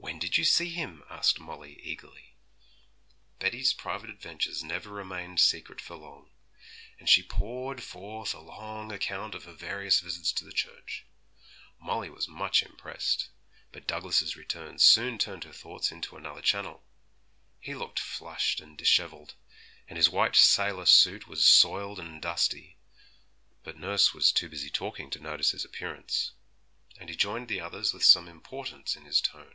[0.00, 2.34] 'When did you see him?' asked Molly eagerly.
[3.38, 6.30] Betty's private adventures never remained secret for long,
[6.98, 11.04] and she poured forth a long account of her various visits to the church.
[11.78, 13.28] Molly was much impressed,
[13.70, 16.82] but Douglas's return soon turned her thoughts into another channel.
[17.60, 19.34] He looked flushed and dishevelled,
[19.88, 22.78] and his white sailor suit was soiled and dusty;
[23.62, 26.32] but nurse was too busy talking to notice his appearance,
[26.96, 29.54] and he joined the others with some importance in his tone.